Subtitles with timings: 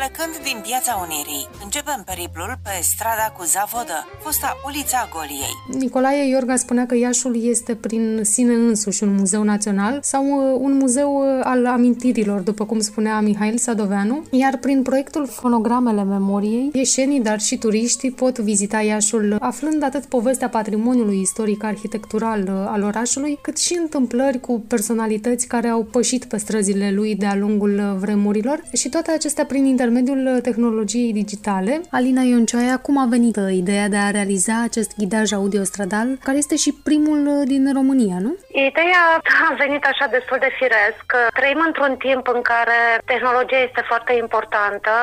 [0.00, 5.54] Plecând din Piața Unirii, începem periplul pe strada cu Zavodă, fosta ulița Goliei.
[5.82, 10.72] Nicolae Iorga spunea că Iașul este prin sine însuși un muzeu național sau uh, un
[10.76, 17.20] muzeu uh, al amintirilor, după cum spunea Mihail Sadoveanu, iar prin proiectul Fonogramele Memoriei, ieșenii,
[17.20, 23.38] dar și turiștii pot vizita Iașul aflând atât povestea patrimoniului istoric arhitectural uh, al orașului,
[23.42, 28.88] cât și întâmplări cu personalități care au pășit pe străzile lui de-a lungul vremurilor și
[28.88, 31.72] toate acestea prin intermediul intermediul tehnologiei digitale.
[31.98, 36.70] Alina Ioncioaia, cum a venit ideea de a realiza acest ghidaj audio-stradal, care este și
[36.88, 37.20] primul
[37.52, 38.32] din România, nu?
[38.70, 39.04] Ideea
[39.48, 41.06] a venit așa destul de firesc.
[41.38, 42.78] Trăim într-un timp în care
[43.12, 44.94] tehnologia este foarte importantă.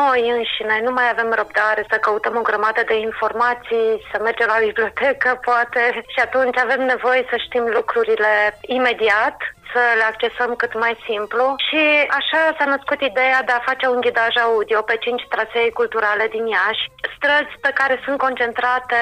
[0.00, 4.64] Noi înșine nu mai avem răbdare să căutăm o grămadă de informații, să mergem la
[4.68, 5.80] bibliotecă, poate,
[6.12, 8.32] și atunci avem nevoie să știm lucrurile
[8.78, 9.38] imediat
[9.76, 11.82] să le accesăm cât mai simplu și
[12.18, 16.44] așa s-a născut ideea de a face un ghidaj audio pe cinci trasee culturale din
[16.46, 16.84] Iași,
[17.16, 18.98] străzi pe care sunt concentrate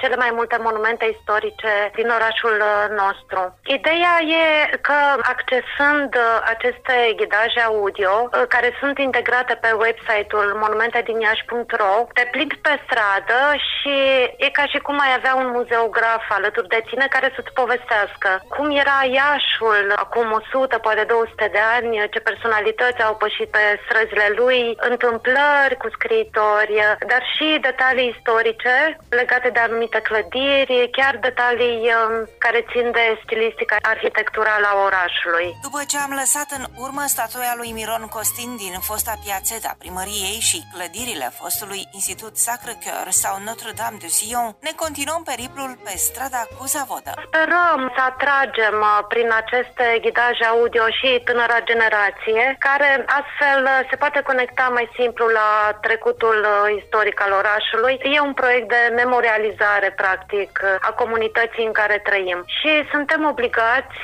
[0.00, 2.70] cele mai multe monumente istorice din orașul uh,
[3.02, 3.40] nostru.
[3.78, 4.44] Ideea e
[4.88, 4.98] că
[5.34, 12.74] accesând uh, aceste ghidaje audio, uh, care sunt integrate pe website-ul monumentediniași.ro, te plimbi pe
[12.84, 13.96] stradă și
[14.44, 18.66] e ca și cum ai avea un muzeograf alături de tine care să-ți povestească cum
[18.82, 24.60] era Iașul acum 100, poate 200 de ani, ce personalități au pășit pe străzile lui,
[24.90, 26.74] întâmplări cu scriitori,
[27.10, 28.76] dar și detalii istorice
[29.08, 35.48] legate de anumite clădiri, chiar detalii um, care țin de stilistica arhitecturală a orașului.
[35.68, 40.58] După ce am lăsat în urmă statuia lui Miron Costin din fosta piațeta primăriei și
[40.74, 47.12] clădirile fostului Institut Sacré-Cœur sau Notre-Dame de Sion, ne continuăm periplul pe strada cu Zavodă.
[47.28, 52.90] Sperăm să atragem uh, prin aceste ghidaj audio și tânăra generație, care
[53.20, 55.50] astfel uh, se poate conecta mai simplu la
[55.86, 57.94] trecutul uh, istoric al orașului.
[58.14, 64.00] E un proiect de memorializare, practic, uh, a comunității în care trăim și suntem obligați,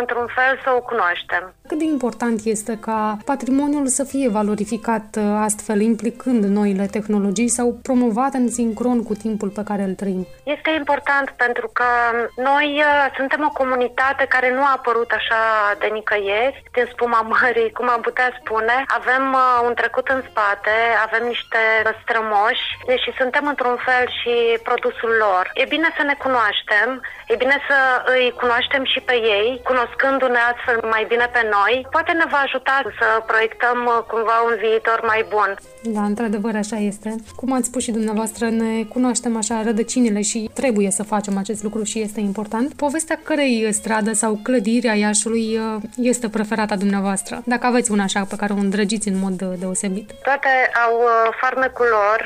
[0.00, 1.44] într-un fel, să o cunoaștem.
[1.68, 5.08] Cât de important este ca patrimoniul să fie valorificat
[5.46, 10.26] astfel, implicând noile tehnologii sau promovat în sincron cu timpul pe care îl trăim?
[10.44, 11.88] Este important pentru că
[12.36, 12.82] noi
[13.16, 15.40] suntem o comunitate care nu a apărut așa
[15.78, 18.76] de nicăieri, din spuma mării, cum am putea spune.
[19.00, 20.76] Avem uh, un trecut în spate,
[21.06, 21.62] avem niște
[22.02, 22.66] strămoși
[23.02, 24.34] și suntem într-un fel și
[24.68, 25.44] produsul lor.
[25.54, 26.88] E bine să ne cunoaștem,
[27.32, 27.78] e bine să
[28.14, 32.76] îi cunoaștem și pe ei, cunoscându-ne astfel mai bine pe noi, poate ne va ajuta
[32.98, 35.50] să proiectăm uh, cumva un viitor mai bun.
[35.96, 37.08] Da, într-adevăr așa este.
[37.36, 41.82] Cum ați spus și dumneavoastră, ne cunoaștem așa rădăcinile și trebuie să facem acest lucru
[41.82, 42.74] și este important.
[42.74, 47.34] Povestea cărei stradă sau clădire a Iașului uh, este preferata dumneavoastră?
[47.54, 50.08] Dacă aveți una așa pe care o îndrăgiți în mod uh, deosebit.
[50.28, 50.52] Toate
[50.84, 51.12] au uh,
[51.42, 52.18] farmecul lor,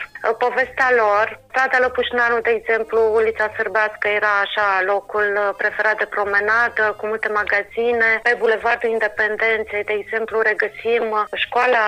[0.44, 1.26] povestea lor.
[1.50, 5.28] Strada Lăpușneanu, de exemplu, ulița Sârbească era așa locul
[5.60, 8.08] preferat de promenadă, cu multe magazine.
[8.22, 11.04] Pe Bulevardul Independenței, de exemplu, regăsim
[11.44, 11.84] școala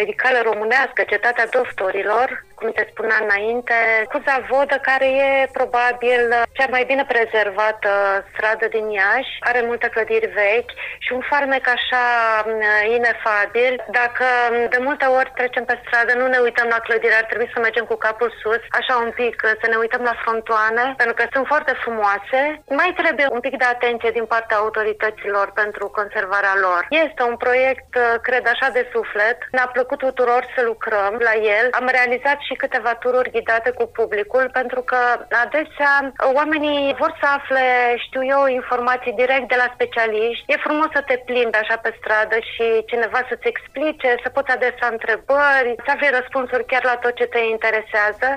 [0.00, 2.28] medicală românească, cetatea doctorilor,
[2.58, 3.76] cum se spunea înainte,
[4.12, 6.22] cu Zavodă, care e probabil
[6.58, 7.90] cea mai bine prezervată
[8.32, 10.72] stradă din Iași, are multe clădiri vechi
[11.04, 12.04] și un farmec așa
[12.46, 12.62] mm,
[12.96, 13.74] inefabil.
[14.00, 17.50] Dacă mm, de multe ori trecem pe stradă, nu ne uităm la clădiri, ar trebui
[17.54, 21.24] să mergem cu capul sus, așa un pic, să ne uităm la frontoane, pentru că
[21.34, 22.40] sunt foarte frumoase.
[22.80, 26.80] Mai trebuie un pic de atenție din partea autorităților pentru conservarea lor.
[27.04, 27.90] Este un proiect,
[28.26, 29.38] cred, așa de suflet.
[29.50, 31.66] Ne-a plăcut tuturor să lucrăm la el.
[31.70, 35.00] Am realizat și câteva tururi ghidate cu publicul, pentru că
[35.44, 35.94] adesea
[36.38, 37.66] oamenii vor să afle,
[38.06, 40.44] știu eu, informații direct de la specialiști.
[40.52, 44.86] E frumos să te plimbi așa pe stradă și cineva să-ți explice, să poți adresa
[44.96, 48.28] întrebări, să afli răspunsuri chiar la tot ce te interesează.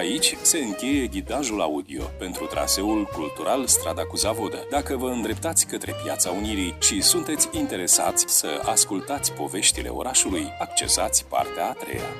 [0.00, 4.60] Aici se încheie ghidajul audio pentru traseul cultural Strada cu Zavodă.
[4.70, 11.66] Dacă vă îndreptați către Piața Unirii și sunteți interesați să ascultați poveștile orașului, accesați partea
[11.68, 12.10] a treia.